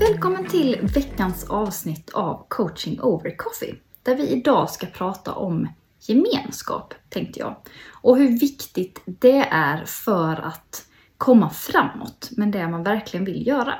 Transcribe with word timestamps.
Välkommen 0.00 0.46
till 0.46 0.78
veckans 0.94 1.44
avsnitt 1.44 2.10
av 2.10 2.46
Coaching 2.48 3.00
Over 3.00 3.36
Coffee. 3.36 3.74
Där 4.02 4.16
vi 4.16 4.28
idag 4.28 4.70
ska 4.70 4.86
prata 4.86 5.32
om 5.34 5.68
gemenskap, 6.00 6.94
tänkte 7.08 7.40
jag. 7.40 7.56
Och 7.90 8.16
hur 8.18 8.38
viktigt 8.38 9.02
det 9.04 9.48
är 9.50 9.84
för 9.84 10.36
att 10.46 10.86
komma 11.16 11.50
framåt 11.50 12.30
med 12.36 12.48
det 12.48 12.68
man 12.68 12.82
verkligen 12.82 13.24
vill 13.24 13.46
göra. 13.46 13.74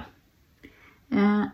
Eh, 1.11 1.45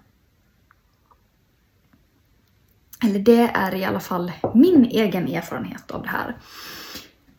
eller 3.05 3.19
det 3.19 3.51
är 3.55 3.75
i 3.75 3.85
alla 3.85 4.01
fall 4.01 4.33
min 4.55 4.85
egen 4.85 5.29
erfarenhet 5.29 5.91
av 5.91 6.03
det 6.03 6.09
här. 6.09 6.37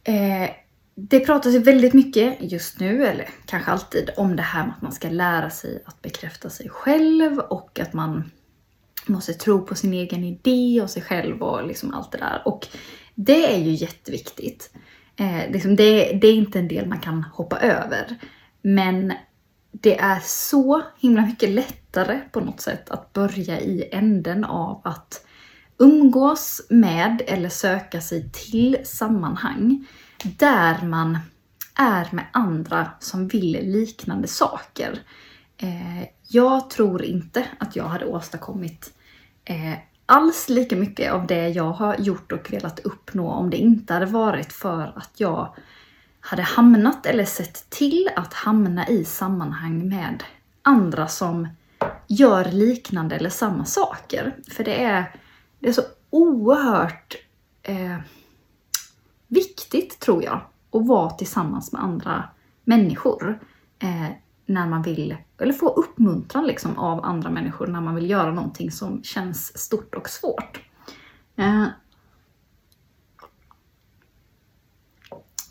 Eh, 0.03 0.49
det 0.95 1.19
pratas 1.19 1.53
ju 1.53 1.59
väldigt 1.59 1.93
mycket 1.93 2.37
just 2.39 2.79
nu, 2.79 3.05
eller 3.05 3.29
kanske 3.45 3.71
alltid, 3.71 4.09
om 4.17 4.35
det 4.35 4.41
här 4.41 4.63
med 4.63 4.73
att 4.75 4.81
man 4.81 4.91
ska 4.91 5.09
lära 5.09 5.49
sig 5.49 5.83
att 5.85 6.01
bekräfta 6.01 6.49
sig 6.49 6.69
själv 6.69 7.39
och 7.39 7.79
att 7.79 7.93
man 7.93 8.31
måste 9.05 9.33
tro 9.33 9.65
på 9.65 9.75
sin 9.75 9.93
egen 9.93 10.23
idé 10.23 10.81
och 10.81 10.89
sig 10.89 11.01
själv 11.01 11.41
och 11.43 11.67
liksom 11.67 11.93
allt 11.93 12.11
det 12.11 12.17
där. 12.17 12.41
Och 12.45 12.67
det 13.15 13.55
är 13.55 13.57
ju 13.57 13.71
jätteviktigt. 13.71 14.73
Eh, 15.15 15.51
liksom 15.51 15.75
det, 15.75 16.19
det 16.21 16.27
är 16.27 16.33
inte 16.33 16.59
en 16.59 16.67
del 16.67 16.87
man 16.87 16.99
kan 16.99 17.23
hoppa 17.23 17.59
över. 17.59 18.19
Men 18.61 19.13
det 19.71 19.99
är 19.99 20.19
så 20.23 20.81
himla 20.99 21.25
mycket 21.25 21.49
lättare 21.49 22.19
på 22.31 22.39
något 22.39 22.61
sätt 22.61 22.89
att 22.89 23.13
börja 23.13 23.59
i 23.59 23.89
änden 23.91 24.43
av 24.43 24.81
att 24.83 25.25
umgås 25.77 26.61
med 26.69 27.21
eller 27.27 27.49
söka 27.49 28.01
sig 28.01 28.31
till 28.31 28.77
sammanhang 28.83 29.85
där 30.37 30.85
man 30.85 31.17
är 31.75 32.09
med 32.11 32.25
andra 32.31 32.91
som 32.99 33.27
vill 33.27 33.59
liknande 33.71 34.27
saker. 34.27 34.99
Eh, 35.57 36.03
jag 36.27 36.69
tror 36.69 37.03
inte 37.03 37.45
att 37.59 37.75
jag 37.75 37.83
hade 37.83 38.05
åstadkommit 38.05 38.93
eh, 39.45 39.73
alls 40.05 40.49
lika 40.49 40.75
mycket 40.75 41.11
av 41.11 41.27
det 41.27 41.49
jag 41.49 41.71
har 41.71 41.95
gjort 41.95 42.31
och 42.31 42.53
velat 42.53 42.79
uppnå 42.79 43.29
om 43.29 43.49
det 43.49 43.57
inte 43.57 43.93
hade 43.93 44.05
varit 44.05 44.53
för 44.53 44.93
att 44.95 45.11
jag 45.17 45.55
hade 46.19 46.41
hamnat 46.41 47.05
eller 47.05 47.25
sett 47.25 47.69
till 47.69 48.09
att 48.15 48.33
hamna 48.33 48.87
i 48.87 49.05
sammanhang 49.05 49.89
med 49.89 50.23
andra 50.61 51.07
som 51.07 51.47
gör 52.07 52.45
liknande 52.45 53.15
eller 53.15 53.29
samma 53.29 53.65
saker. 53.65 54.35
För 54.51 54.63
det 54.63 54.83
är, 54.83 55.15
det 55.59 55.69
är 55.69 55.73
så 55.73 55.81
oerhört 56.09 57.15
eh, 57.63 57.97
viktigt, 59.35 59.99
tror 59.99 60.23
jag, 60.23 60.41
att 60.71 60.87
vara 60.87 61.09
tillsammans 61.09 61.71
med 61.71 61.83
andra 61.83 62.23
människor. 62.63 63.39
Eh, 63.79 64.09
när 64.45 64.67
man 64.67 64.81
vill, 64.81 65.17
eller 65.37 65.53
få 65.53 65.69
uppmuntran 65.69 66.47
liksom 66.47 66.77
av 66.77 67.05
andra 67.05 67.29
människor 67.29 67.67
när 67.67 67.81
man 67.81 67.95
vill 67.95 68.09
göra 68.09 68.31
någonting 68.31 68.71
som 68.71 69.03
känns 69.03 69.57
stort 69.57 69.95
och 69.95 70.09
svårt. 70.09 70.61
Eh, 71.35 71.65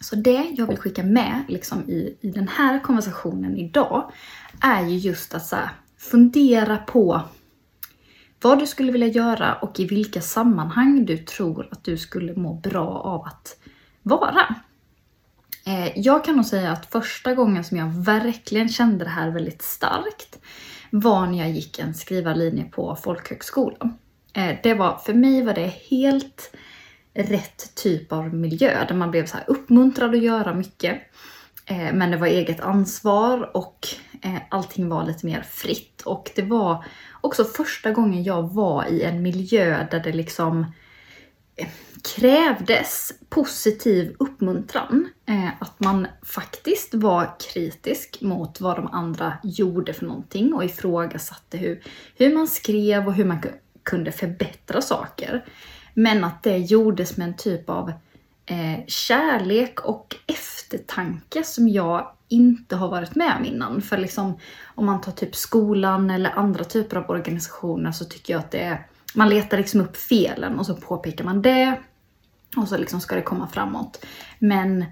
så 0.01 0.17
det 0.17 0.47
jag 0.57 0.67
vill 0.67 0.79
skicka 0.79 1.03
med 1.03 1.45
liksom 1.49 1.91
i, 1.91 2.17
i 2.21 2.31
den 2.31 2.49
här 2.49 2.81
konversationen 2.81 3.57
idag 3.57 4.13
är 4.61 4.87
ju 4.87 4.97
just 4.97 5.35
att 5.35 5.47
så 5.47 5.57
här, 5.57 5.71
fundera 5.99 6.77
på 6.77 7.21
vad 8.43 8.59
du 8.59 8.67
skulle 8.67 8.93
vilja 8.93 9.09
göra 9.09 9.55
och 9.55 9.81
i 9.81 9.87
vilka 9.87 10.21
sammanhang 10.21 11.05
du 11.05 11.19
tror 11.19 11.69
att 11.71 11.85
du 11.85 11.99
skulle 11.99 12.35
må 12.35 12.55
bra 12.55 12.89
av 12.89 13.27
att 13.27 13.57
vara. 14.05 14.55
Eh, 15.67 15.99
jag 15.99 16.25
kan 16.25 16.37
nog 16.37 16.47
säga 16.47 16.73
att 16.73 16.87
första 16.87 17.35
gången 17.35 17.65
som 17.65 17.77
jag 17.77 17.87
verkligen 17.87 18.69
kände 18.69 19.05
det 19.05 19.11
här 19.11 19.31
väldigt 19.31 19.63
starkt 19.63 20.39
var 20.91 21.27
när 21.27 21.39
jag 21.39 21.51
gick 21.51 21.79
en 21.79 21.95
skrivarlinje 21.95 22.65
på 22.65 22.97
folkhögskolan. 22.97 23.99
Eh, 24.33 24.57
det 24.63 24.75
var, 24.75 24.99
för 24.99 25.15
mig 25.15 25.45
var 25.45 25.55
det 25.55 25.75
helt 25.91 26.57
rätt 27.15 27.75
typ 27.75 28.13
av 28.13 28.35
miljö 28.35 28.85
där 28.89 28.95
man 28.95 29.11
blev 29.11 29.27
så 29.27 29.37
här 29.37 29.45
uppmuntrad 29.49 30.15
att 30.15 30.23
göra 30.23 30.55
mycket. 30.55 31.03
Eh, 31.67 31.93
men 31.93 32.11
det 32.11 32.17
var 32.17 32.27
eget 32.27 32.61
ansvar 32.61 33.57
och 33.57 33.89
allting 34.49 34.89
var 34.89 35.07
lite 35.07 35.27
mer 35.27 35.43
fritt. 35.43 36.03
Och 36.03 36.31
det 36.37 36.43
var 36.43 36.85
också 37.21 37.45
första 37.45 37.91
gången 37.91 38.23
jag 38.23 38.43
var 38.43 38.85
i 38.85 39.03
en 39.03 39.23
miljö 39.23 39.87
där 39.91 40.01
det 40.01 40.13
liksom 40.13 40.67
krävdes 42.17 43.13
positiv 43.29 44.17
uppmuntran. 44.19 45.09
Eh, 45.27 45.49
att 45.59 45.81
man 45.81 46.07
faktiskt 46.23 46.95
var 46.95 47.37
kritisk 47.53 48.19
mot 48.21 48.61
vad 48.61 48.77
de 48.77 48.87
andra 48.87 49.39
gjorde 49.43 49.93
för 49.93 50.07
någonting 50.07 50.55
och 50.55 50.65
ifrågasatte 50.65 51.57
hur, 51.57 51.83
hur 52.17 52.35
man 52.35 52.47
skrev 52.49 53.07
och 53.07 53.15
hur 53.15 53.25
man 53.25 53.43
kunde 53.83 54.13
förbättra 54.13 54.83
saker. 54.83 55.45
Men 55.95 56.25
att 56.25 56.43
det 56.43 56.59
gjordes 56.59 57.17
med 57.17 57.29
en 57.29 57.37
typ 57.37 57.71
av 57.71 57.93
eh, 58.47 58.87
kärlek 58.87 59.81
och 59.81 60.17
eftertanke 60.27 61.45
som 61.45 61.69
jag 61.69 62.11
inte 62.29 62.77
har 62.77 62.89
varit 62.89 63.15
med 63.15 63.37
om 63.39 63.45
innan. 63.45 63.83
För 63.83 63.99
liksom, 63.99 64.39
om 64.65 64.87
man 64.87 65.01
tar 65.01 65.13
typ 65.13 65.35
skolan 65.35 66.11
eller 66.11 66.31
andra 66.31 66.65
typer 66.65 66.97
av 66.97 67.11
organisationer 67.11 67.93
så 67.93 68.05
tycker 68.05 68.33
jag 68.33 68.41
att 68.41 68.51
det 68.51 68.61
är 68.61 68.87
man 69.15 69.29
letar 69.29 69.57
liksom 69.57 69.81
upp 69.81 69.97
felen 69.97 70.59
och 70.59 70.67
så 70.67 70.77
påpekar 70.77 71.25
man 71.25 71.43
det 71.43 71.79
och 72.57 72.69
så 72.69 72.77
liksom 72.77 73.01
ska 73.01 73.15
det 73.15 73.23
komma 73.23 73.49
framåt. 73.49 74.07
Men 74.39 74.85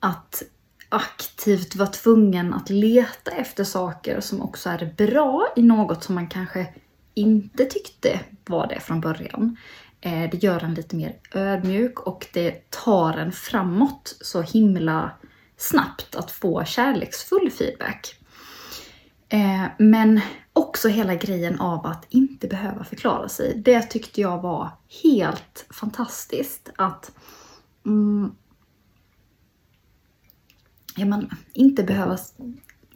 att 0.00 0.42
aktivt 0.88 1.76
vara 1.76 1.88
tvungen 1.88 2.54
att 2.54 2.70
leta 2.70 3.30
efter 3.30 3.64
saker 3.64 4.20
som 4.20 4.42
också 4.42 4.70
är 4.70 4.94
bra 4.96 5.48
i 5.56 5.62
något 5.62 6.04
som 6.04 6.14
man 6.14 6.28
kanske 6.28 6.66
inte 7.14 7.64
tyckte 7.64 8.20
var 8.46 8.66
det 8.66 8.80
från 8.80 9.00
början. 9.00 9.56
Eh, 10.00 10.30
det 10.30 10.42
gör 10.42 10.64
en 10.64 10.74
lite 10.74 10.96
mer 10.96 11.16
ödmjuk 11.32 12.00
och 12.00 12.26
det 12.32 12.70
tar 12.70 13.12
en 13.12 13.32
framåt 13.32 14.16
så 14.20 14.42
himla 14.42 15.10
snabbt 15.56 16.14
att 16.14 16.30
få 16.30 16.64
kärleksfull 16.64 17.50
feedback. 17.50 18.23
Eh, 19.34 19.66
men 19.78 20.20
också 20.52 20.88
hela 20.88 21.14
grejen 21.14 21.60
av 21.60 21.86
att 21.86 22.06
inte 22.08 22.46
behöva 22.48 22.84
förklara 22.84 23.28
sig. 23.28 23.54
Det 23.56 23.82
tyckte 23.82 24.20
jag 24.20 24.42
var 24.42 24.70
helt 25.02 25.66
fantastiskt. 25.70 26.70
Att 26.76 27.12
mm, 27.86 28.34
ja, 30.96 31.06
man 31.06 31.30
inte 31.52 31.82
behöva 31.82 32.18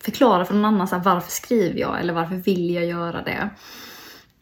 förklara 0.00 0.44
för 0.44 0.54
någon 0.54 0.64
annan 0.64 0.88
så 0.88 0.96
här, 0.96 1.04
varför 1.04 1.30
skriver 1.30 1.80
jag 1.80 2.00
eller 2.00 2.12
varför 2.12 2.34
vill 2.34 2.70
jag 2.70 2.86
göra 2.86 3.22
det. 3.22 3.50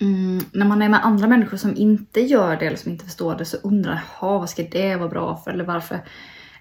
Mm, 0.00 0.44
när 0.52 0.66
man 0.66 0.82
är 0.82 0.88
med 0.88 1.04
andra 1.04 1.26
människor 1.26 1.56
som 1.56 1.76
inte 1.76 2.20
gör 2.20 2.56
det 2.56 2.66
eller 2.66 2.76
som 2.76 2.92
inte 2.92 3.04
förstår 3.04 3.34
det 3.34 3.44
så 3.44 3.56
undrar 3.56 4.04
jag, 4.20 4.38
vad 4.38 4.50
ska 4.50 4.62
det 4.62 4.96
vara 4.96 5.08
bra 5.08 5.36
för? 5.36 5.50
Eller 5.50 5.64
varför 5.64 6.00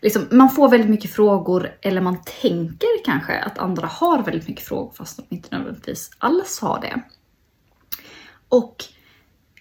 liksom, 0.06 0.28
man 0.32 0.50
får 0.50 0.70
väldigt 0.70 0.90
mycket 0.90 1.12
frågor, 1.12 1.72
eller 1.82 2.02
man 2.02 2.18
tänker 2.42 3.04
kanske 3.06 3.40
att 3.40 3.58
andra 3.58 3.88
har 3.88 4.24
väldigt 4.24 4.48
mycket 4.48 4.66
frågor 4.66 4.94
fast 4.98 5.18
de 5.18 5.36
inte 5.36 5.56
nödvändigtvis 5.56 6.12
alls 6.18 6.60
har 6.62 6.81
det. 6.81 7.02
Och 8.50 8.75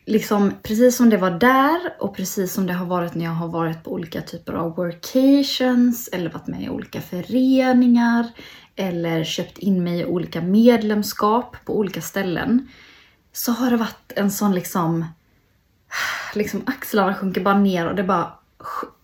liksom 0.07 0.53
precis 0.63 0.97
som 0.97 1.11
det 1.11 1.17
var 1.17 1.31
där 1.31 1.81
och 1.99 2.17
precis 2.17 2.53
som 2.53 2.67
det 2.67 2.73
har 2.73 2.87
varit 2.87 3.15
när 3.15 3.25
jag 3.25 3.33
har 3.33 3.49
varit 3.49 3.85
på 3.85 3.93
olika 3.93 4.23
typer 4.23 4.53
av 4.53 4.77
workations 4.77 6.09
eller 6.13 6.31
varit 6.31 6.47
med 6.47 6.63
i 6.63 6.69
olika 6.69 7.01
föreningar 7.01 8.31
eller 8.77 9.25
köpt 9.25 9.59
in 9.59 9.85
mig 9.85 10.01
i 10.01 10.05
olika 10.05 10.41
medlemskap 10.41 11.57
på 11.65 11.79
olika 11.79 12.01
ställen 12.01 12.69
så 13.33 13.53
har 13.53 13.71
det 13.71 13.77
varit 13.77 14.13
en 14.17 14.31
sån 14.31 14.55
liksom, 14.55 15.05
liksom 16.35 16.63
axlarna 16.67 17.15
sjunker 17.15 17.41
bara 17.41 17.59
ner 17.59 17.89
och 17.89 17.95
det 17.95 18.05
bara 18.05 18.33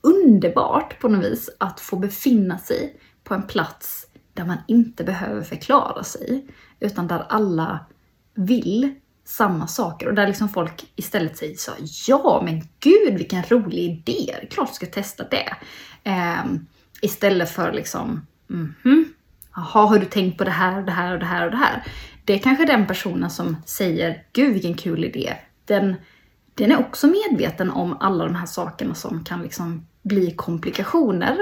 underbart 0.00 1.00
på 1.00 1.08
något 1.08 1.24
vis 1.24 1.50
att 1.58 1.80
få 1.80 1.96
befinna 1.96 2.58
sig 2.58 3.00
på 3.24 3.34
en 3.34 3.46
plats 3.46 4.06
där 4.34 4.44
man 4.44 4.58
inte 4.68 5.04
behöver 5.04 5.42
förklara 5.42 6.04
sig, 6.04 6.46
utan 6.80 7.06
där 7.06 7.26
alla 7.28 7.86
vill 8.34 8.94
samma 9.24 9.66
saker 9.66 10.08
och 10.08 10.14
där 10.14 10.26
liksom 10.26 10.48
folk 10.48 10.92
istället 10.96 11.36
säger 11.36 11.56
så 11.56 11.72
ja 12.06 12.42
men 12.44 12.68
gud 12.80 13.14
vilken 13.14 13.42
rolig 13.42 13.78
idé, 13.78 14.36
det 14.40 14.46
är 14.46 14.50
klart 14.50 14.68
du 14.68 14.74
ska 14.74 14.86
testa 14.86 15.24
det. 15.30 15.56
Eh, 16.04 16.44
istället 17.02 17.50
för 17.50 17.72
liksom, 17.72 18.26
mhm, 18.46 18.74
mm 18.84 19.12
jaha 19.54 19.86
har 19.86 19.98
du 19.98 20.06
tänkt 20.06 20.38
på 20.38 20.44
det 20.44 20.50
här 20.50 20.78
och 20.78 20.84
det 20.84 20.92
här 20.92 21.12
och 21.12 21.18
det 21.18 21.26
här 21.26 21.44
och 21.44 21.50
det 21.50 21.56
här. 21.56 21.84
Det 22.24 22.34
är 22.34 22.38
kanske 22.38 22.64
den 22.64 22.86
personen 22.86 23.30
som 23.30 23.56
säger, 23.66 24.22
gud 24.32 24.52
vilken 24.52 24.74
kul 24.74 25.04
idé, 25.04 25.34
den, 25.64 25.94
den 26.60 26.72
är 26.72 26.78
också 26.78 27.06
medveten 27.06 27.70
om 27.70 27.96
alla 28.00 28.24
de 28.24 28.34
här 28.34 28.46
sakerna 28.46 28.94
som 28.94 29.24
kan 29.24 29.42
liksom 29.42 29.86
bli 30.02 30.30
komplikationer. 30.30 31.38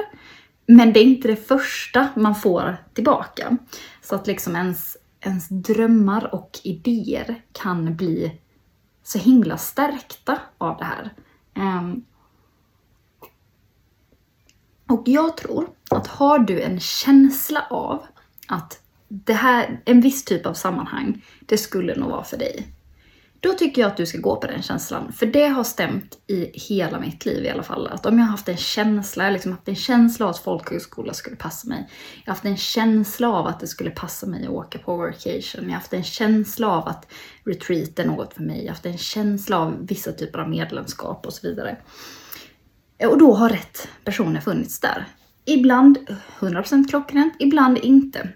Men 0.66 0.92
det 0.92 1.00
är 1.00 1.04
inte 1.04 1.28
det 1.28 1.48
första 1.48 2.08
man 2.16 2.34
får 2.34 2.76
tillbaka. 2.94 3.56
Så 4.02 4.14
att 4.14 4.26
liksom 4.26 4.56
ens, 4.56 4.96
ens 5.20 5.48
drömmar 5.48 6.34
och 6.34 6.58
idéer 6.62 7.42
kan 7.52 7.96
bli 7.96 8.40
så 9.02 9.18
himla 9.18 9.58
stärkta 9.58 10.38
av 10.58 10.76
det 10.76 10.84
här. 10.84 11.12
Um, 11.54 12.04
och 14.88 15.02
jag 15.06 15.36
tror 15.36 15.68
att 15.90 16.06
har 16.06 16.38
du 16.38 16.62
en 16.62 16.80
känsla 16.80 17.66
av 17.70 18.06
att 18.48 18.80
det 19.08 19.34
här, 19.34 19.80
en 19.84 20.00
viss 20.00 20.24
typ 20.24 20.46
av 20.46 20.54
sammanhang, 20.54 21.24
det 21.40 21.58
skulle 21.58 21.94
nog 21.94 22.10
vara 22.10 22.24
för 22.24 22.36
dig. 22.36 22.66
Då 23.40 23.52
tycker 23.52 23.82
jag 23.82 23.90
att 23.90 23.96
du 23.96 24.06
ska 24.06 24.18
gå 24.18 24.36
på 24.36 24.46
den 24.46 24.62
känslan. 24.62 25.12
För 25.12 25.26
det 25.26 25.46
har 25.46 25.64
stämt 25.64 26.18
i 26.26 26.50
hela 26.68 27.00
mitt 27.00 27.26
liv 27.26 27.44
i 27.44 27.48
alla 27.48 27.62
fall. 27.62 27.86
Att 27.86 28.06
om 28.06 28.18
jag 28.18 28.24
har 28.24 28.30
haft 28.30 28.48
en 28.48 28.56
känsla, 28.56 29.24
jag 29.24 29.28
har 29.28 29.32
liksom 29.32 29.52
haft 29.52 29.68
en 29.68 29.76
känsla 29.76 30.26
av 30.26 30.30
att 30.30 30.38
folkhögskola 30.38 31.12
skulle 31.14 31.36
passa 31.36 31.68
mig. 31.68 31.88
Jag 32.24 32.30
har 32.30 32.34
haft 32.34 32.44
en 32.44 32.56
känsla 32.56 33.28
av 33.28 33.46
att 33.46 33.60
det 33.60 33.66
skulle 33.66 33.90
passa 33.90 34.26
mig 34.26 34.44
att 34.44 34.50
åka 34.50 34.78
på 34.78 34.96
workation. 34.96 35.62
Jag 35.62 35.68
har 35.68 35.74
haft 35.74 35.92
en 35.92 36.04
känsla 36.04 36.68
av 36.68 36.88
att 36.88 37.06
retreat 37.44 37.98
är 37.98 38.06
något 38.06 38.34
för 38.34 38.42
mig. 38.42 38.58
Jag 38.58 38.64
har 38.64 38.70
haft 38.70 38.86
en 38.86 38.98
känsla 38.98 39.58
av 39.58 39.86
vissa 39.86 40.12
typer 40.12 40.38
av 40.38 40.50
medlemskap 40.50 41.26
och 41.26 41.32
så 41.32 41.48
vidare. 41.48 41.76
Och 43.06 43.18
då 43.18 43.34
har 43.34 43.48
rätt 43.48 43.88
personer 44.04 44.40
funnits 44.40 44.80
där. 44.80 45.06
Ibland 45.44 45.98
100% 46.40 46.88
klockrent, 46.88 47.34
ibland 47.38 47.78
inte. 47.78 48.28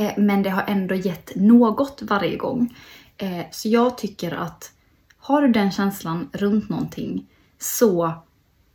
Eh, 0.00 0.12
men 0.16 0.42
det 0.42 0.50
har 0.50 0.64
ändå 0.66 0.94
gett 0.94 1.34
något 1.36 2.02
varje 2.02 2.36
gång. 2.36 2.74
Eh, 3.16 3.44
så 3.50 3.68
jag 3.68 3.98
tycker 3.98 4.32
att 4.32 4.72
har 5.16 5.42
du 5.42 5.48
den 5.48 5.72
känslan 5.72 6.28
runt 6.32 6.68
någonting 6.68 7.26
så 7.58 8.12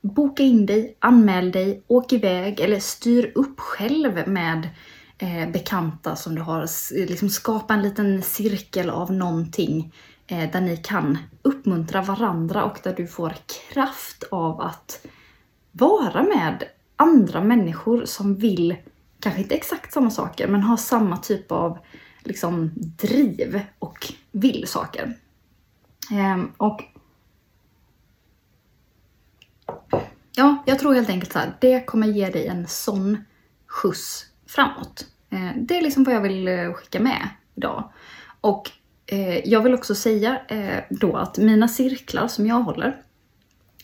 boka 0.02 0.44
in 0.44 0.66
dig, 0.66 0.98
anmäl 1.00 1.52
dig, 1.52 1.84
åk 1.88 2.14
iväg 2.14 2.60
eller 2.60 2.80
styr 2.80 3.32
upp 3.36 3.60
själv 3.60 4.28
med 4.28 4.70
eh, 5.18 5.50
bekanta 5.50 6.16
som 6.16 6.36
du 6.36 6.42
har. 6.42 6.68
Liksom 7.08 7.30
skapa 7.30 7.74
en 7.74 7.82
liten 7.82 8.22
cirkel 8.22 8.90
av 8.90 9.12
någonting 9.12 9.94
eh, 10.28 10.52
där 10.52 10.62
ni 10.62 10.78
kan 10.78 11.18
uppmuntra 11.42 12.02
varandra 12.02 12.64
och 12.64 12.78
där 12.84 12.94
du 12.94 13.08
får 13.08 13.34
kraft 13.74 14.24
av 14.32 14.62
att 14.62 15.06
vara 15.72 16.24
med 16.24 16.64
andra 16.96 17.42
människor 17.42 18.06
som 18.06 18.36
vill, 18.36 18.76
kanske 19.20 19.42
inte 19.42 19.56
exakt 19.56 19.94
samma 19.94 20.10
saker, 20.10 20.48
men 20.48 20.62
har 20.62 20.78
samma 20.78 21.18
typ 21.18 21.52
av 21.52 21.78
liksom 22.24 22.72
driv 22.76 23.62
och 23.80 24.14
vill 24.40 24.68
saker. 24.68 25.14
Ehm, 26.12 26.52
och 26.58 26.84
ja, 30.36 30.64
jag 30.66 30.80
tror 30.80 30.94
helt 30.94 31.10
enkelt 31.10 31.34
så 31.34 31.40
här, 31.40 31.58
det 31.62 31.86
kommer 31.86 32.08
ge 32.08 32.30
dig 32.30 32.48
en 32.48 32.68
sån 32.68 33.18
skjuts 33.68 34.26
framåt. 34.48 35.08
Ehm, 35.30 35.66
det 35.66 35.78
är 35.78 35.82
liksom 35.82 36.04
vad 36.04 36.16
jag 36.16 36.22
vill 36.22 36.48
eh, 36.48 36.74
skicka 36.74 37.00
med 37.00 37.30
idag. 37.56 37.92
Och 38.42 38.72
eh, 39.06 39.48
jag 39.48 39.62
vill 39.62 39.74
också 39.74 39.96
säga 39.96 40.42
eh, 40.48 40.84
då 40.90 41.16
att 41.18 41.38
mina 41.38 41.68
cirklar 41.68 42.28
som 42.28 42.48
jag 42.48 42.62
håller, 42.62 43.02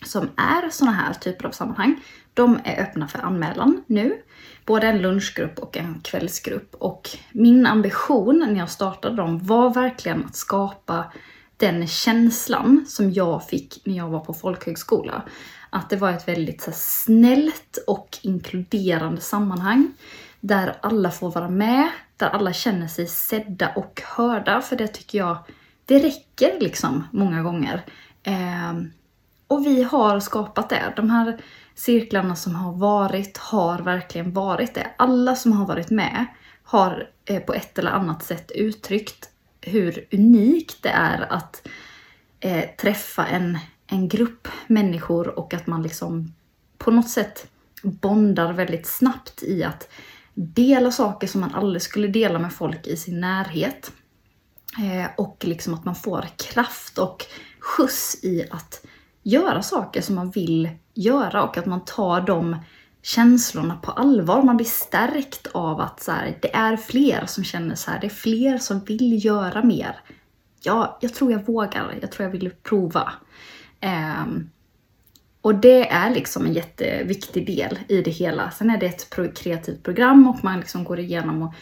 som 0.04 0.30
är 0.36 0.70
såna 0.70 0.92
här 0.92 1.14
typer 1.14 1.46
av 1.46 1.50
sammanhang, 1.50 2.00
de 2.34 2.60
är 2.64 2.82
öppna 2.82 3.08
för 3.08 3.18
anmälan 3.18 3.84
nu. 3.86 4.22
Både 4.66 4.86
en 4.86 5.02
lunchgrupp 5.02 5.58
och 5.58 5.76
en 5.76 6.00
kvällsgrupp. 6.00 6.74
Och 6.74 7.08
min 7.32 7.66
ambition 7.66 8.38
när 8.38 8.58
jag 8.60 8.70
startade 8.70 9.16
dem 9.16 9.38
var 9.38 9.74
verkligen 9.74 10.24
att 10.24 10.36
skapa 10.36 11.04
den 11.56 11.86
känslan 11.86 12.84
som 12.88 13.12
jag 13.12 13.48
fick 13.48 13.82
när 13.84 13.96
jag 13.96 14.08
var 14.08 14.20
på 14.20 14.34
folkhögskola. 14.34 15.22
Att 15.70 15.90
det 15.90 15.96
var 15.96 16.10
ett 16.10 16.28
väldigt 16.28 16.62
så 16.62 16.70
snällt 16.74 17.78
och 17.86 18.18
inkluderande 18.22 19.20
sammanhang. 19.20 19.92
Där 20.40 20.76
alla 20.80 21.10
får 21.10 21.30
vara 21.30 21.48
med, 21.48 21.88
där 22.16 22.28
alla 22.28 22.52
känner 22.52 22.88
sig 22.88 23.06
sedda 23.06 23.72
och 23.76 24.02
hörda. 24.04 24.60
För 24.60 24.76
det 24.76 24.88
tycker 24.88 25.18
jag, 25.18 25.36
det 25.84 25.98
räcker 25.98 26.60
liksom 26.60 27.04
många 27.12 27.42
gånger. 27.42 27.84
Eh, 28.22 28.72
och 29.54 29.66
vi 29.66 29.82
har 29.82 30.20
skapat 30.20 30.68
det. 30.68 30.92
De 30.96 31.10
här 31.10 31.38
cirklarna 31.74 32.36
som 32.36 32.54
har 32.54 32.72
varit 32.72 33.38
har 33.38 33.78
verkligen 33.78 34.32
varit 34.32 34.74
det. 34.74 34.90
Alla 34.96 35.36
som 35.36 35.52
har 35.52 35.66
varit 35.66 35.90
med 35.90 36.26
har 36.62 37.10
eh, 37.24 37.42
på 37.42 37.54
ett 37.54 37.78
eller 37.78 37.90
annat 37.90 38.24
sätt 38.24 38.50
uttryckt 38.54 39.30
hur 39.60 40.06
unikt 40.12 40.82
det 40.82 40.88
är 40.88 41.32
att 41.32 41.68
eh, 42.40 42.64
träffa 42.80 43.26
en, 43.26 43.58
en 43.86 44.08
grupp 44.08 44.48
människor 44.66 45.38
och 45.38 45.54
att 45.54 45.66
man 45.66 45.82
liksom 45.82 46.34
på 46.78 46.90
något 46.90 47.10
sätt 47.10 47.46
bondar 47.82 48.52
väldigt 48.52 48.86
snabbt 48.86 49.42
i 49.42 49.64
att 49.64 49.88
dela 50.34 50.90
saker 50.90 51.26
som 51.26 51.40
man 51.40 51.54
aldrig 51.54 51.82
skulle 51.82 52.08
dela 52.08 52.38
med 52.38 52.52
folk 52.52 52.86
i 52.86 52.96
sin 52.96 53.20
närhet. 53.20 53.92
Eh, 54.78 55.10
och 55.16 55.44
liksom 55.44 55.74
att 55.74 55.84
man 55.84 55.94
får 55.94 56.26
kraft 56.36 56.98
och 56.98 57.26
skjuts 57.60 58.24
i 58.24 58.48
att 58.50 58.86
göra 59.24 59.62
saker 59.62 60.00
som 60.00 60.14
man 60.14 60.30
vill 60.30 60.68
göra 60.94 61.42
och 61.42 61.58
att 61.58 61.66
man 61.66 61.84
tar 61.84 62.20
de 62.20 62.56
känslorna 63.02 63.76
på 63.76 63.90
allvar. 63.90 64.42
Man 64.42 64.56
blir 64.56 64.66
stärkt 64.66 65.46
av 65.52 65.80
att 65.80 66.02
så 66.02 66.12
här, 66.12 66.38
det 66.42 66.54
är 66.54 66.76
fler 66.76 67.26
som 67.26 67.44
känner 67.44 67.74
så 67.74 67.90
här, 67.90 68.00
det 68.00 68.06
är 68.06 68.10
fler 68.10 68.58
som 68.58 68.80
vill 68.80 69.24
göra 69.24 69.62
mer. 69.62 69.96
Ja, 70.62 70.98
jag 71.00 71.14
tror 71.14 71.32
jag 71.32 71.46
vågar, 71.46 71.94
jag 72.00 72.12
tror 72.12 72.24
jag 72.24 72.32
vill 72.32 72.50
prova. 72.62 73.12
Um, 74.22 74.50
och 75.40 75.54
det 75.54 75.88
är 75.88 76.10
liksom 76.10 76.46
en 76.46 76.52
jätteviktig 76.52 77.46
del 77.46 77.78
i 77.88 78.02
det 78.02 78.10
hela. 78.10 78.50
Sen 78.50 78.70
är 78.70 78.78
det 78.78 78.86
ett 78.86 79.10
kreativt 79.34 79.82
program 79.82 80.28
och 80.28 80.44
man 80.44 80.60
liksom 80.60 80.84
går 80.84 80.98
igenom 80.98 81.42
och 81.42 81.54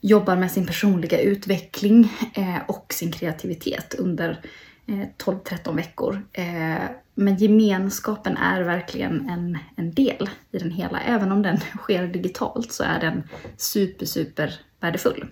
jobbar 0.00 0.36
med 0.36 0.50
sin 0.50 0.66
personliga 0.66 1.20
utveckling 1.20 2.12
eh, 2.34 2.58
och 2.68 2.92
sin 2.92 3.12
kreativitet 3.12 3.94
under 3.98 4.40
Eh, 4.88 5.08
12-13 5.18 5.76
veckor. 5.76 6.26
Eh, 6.32 6.88
men 7.14 7.36
gemenskapen 7.36 8.36
är 8.36 8.62
verkligen 8.62 9.28
en, 9.28 9.58
en 9.76 9.94
del 9.94 10.30
i 10.50 10.58
den 10.58 10.70
hela. 10.70 11.00
Även 11.00 11.32
om 11.32 11.42
den 11.42 11.56
sker 11.78 12.06
digitalt 12.06 12.72
så 12.72 12.84
är 12.84 13.00
den 13.00 13.22
super, 13.56 14.06
super 14.06 14.60
värdefull. 14.80 15.26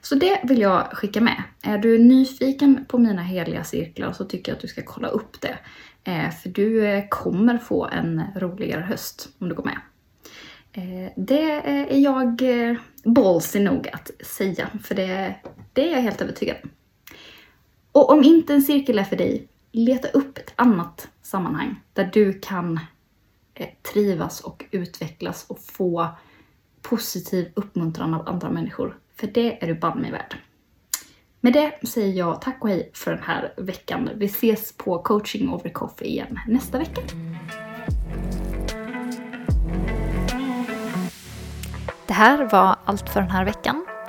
Så 0.00 0.14
det 0.14 0.40
vill 0.44 0.60
jag 0.60 0.86
skicka 0.92 1.20
med. 1.20 1.42
Är 1.62 1.78
du 1.78 1.98
nyfiken 1.98 2.84
på 2.88 2.98
mina 2.98 3.22
heliga 3.22 3.64
cirklar 3.64 4.12
så 4.12 4.24
tycker 4.24 4.52
jag 4.52 4.56
att 4.56 4.62
du 4.62 4.68
ska 4.68 4.82
kolla 4.82 5.08
upp 5.08 5.40
det. 5.40 5.58
Eh, 6.04 6.30
för 6.30 6.48
du 6.48 6.86
eh, 6.86 7.04
kommer 7.08 7.58
få 7.58 7.86
en 7.86 8.22
roligare 8.36 8.82
höst 8.82 9.28
om 9.38 9.48
du 9.48 9.54
går 9.54 9.64
med. 9.64 9.78
Det 11.16 11.50
är 11.50 11.96
jag 11.96 12.42
ballsy 13.04 13.60
nog 13.60 13.88
att 13.92 14.10
säga, 14.26 14.68
för 14.82 14.94
det, 14.94 15.34
det 15.72 15.88
är 15.88 15.92
jag 15.92 16.02
helt 16.02 16.22
övertygad 16.22 16.56
om. 16.62 16.70
Och 17.96 18.10
om 18.10 18.24
inte 18.24 18.54
en 18.54 18.62
cirkel 18.62 18.98
är 18.98 19.04
för 19.04 19.16
dig, 19.16 19.48
leta 19.72 20.08
upp 20.08 20.38
ett 20.38 20.52
annat 20.56 21.08
sammanhang 21.22 21.80
där 21.92 22.10
du 22.12 22.40
kan 22.40 22.80
eh, 23.54 23.68
trivas 23.92 24.40
och 24.40 24.64
utvecklas 24.70 25.46
och 25.48 25.58
få 25.60 26.08
positiv 26.82 27.52
uppmuntran 27.54 28.14
av 28.14 28.28
andra 28.28 28.50
människor. 28.50 28.98
För 29.14 29.26
det 29.26 29.62
är 29.62 29.66
du 29.66 29.74
banne 29.74 30.00
mig 30.00 30.10
värd. 30.10 30.36
Med 31.40 31.52
det 31.52 31.88
säger 31.88 32.14
jag 32.14 32.40
tack 32.40 32.58
och 32.60 32.68
hej 32.68 32.90
för 32.94 33.10
den 33.10 33.22
här 33.22 33.54
veckan. 33.56 34.10
Vi 34.16 34.26
ses 34.26 34.76
på 34.76 34.98
coaching 34.98 35.50
over 35.50 35.70
coffee 35.70 36.06
igen 36.08 36.40
nästa 36.48 36.78
vecka. 36.78 37.00
Det 42.06 42.14
här 42.14 42.50
var 42.50 42.76
allt 42.84 43.08
för 43.08 43.20
den 43.20 43.30
här 43.30 43.44
veckan. 43.44 43.85